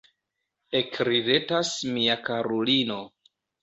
Ekridetas 0.79 1.77
mia 1.93 2.19
karulino. 2.27 3.03